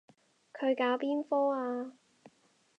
[0.59, 1.93] 佢搞邊科啊？